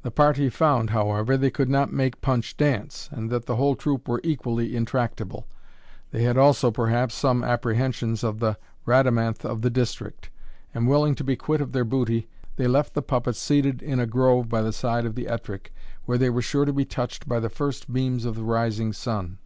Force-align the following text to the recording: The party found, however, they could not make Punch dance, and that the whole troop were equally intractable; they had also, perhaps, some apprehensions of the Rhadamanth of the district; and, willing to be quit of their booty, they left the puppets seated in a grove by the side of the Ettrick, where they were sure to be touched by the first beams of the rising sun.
The 0.00 0.10
party 0.10 0.48
found, 0.48 0.88
however, 0.88 1.36
they 1.36 1.50
could 1.50 1.68
not 1.68 1.92
make 1.92 2.22
Punch 2.22 2.56
dance, 2.56 3.10
and 3.12 3.28
that 3.28 3.44
the 3.44 3.56
whole 3.56 3.76
troop 3.76 4.08
were 4.08 4.22
equally 4.24 4.74
intractable; 4.74 5.46
they 6.10 6.22
had 6.22 6.38
also, 6.38 6.70
perhaps, 6.70 7.14
some 7.14 7.44
apprehensions 7.44 8.24
of 8.24 8.38
the 8.38 8.56
Rhadamanth 8.86 9.44
of 9.44 9.60
the 9.60 9.68
district; 9.68 10.30
and, 10.72 10.88
willing 10.88 11.14
to 11.16 11.22
be 11.24 11.36
quit 11.36 11.60
of 11.60 11.72
their 11.72 11.84
booty, 11.84 12.28
they 12.56 12.66
left 12.66 12.94
the 12.94 13.02
puppets 13.02 13.40
seated 13.40 13.82
in 13.82 14.00
a 14.00 14.06
grove 14.06 14.48
by 14.48 14.62
the 14.62 14.72
side 14.72 15.04
of 15.04 15.16
the 15.16 15.28
Ettrick, 15.28 15.70
where 16.06 16.16
they 16.16 16.30
were 16.30 16.40
sure 16.40 16.64
to 16.64 16.72
be 16.72 16.86
touched 16.86 17.28
by 17.28 17.38
the 17.38 17.50
first 17.50 17.92
beams 17.92 18.24
of 18.24 18.36
the 18.36 18.44
rising 18.44 18.94
sun. 18.94 19.36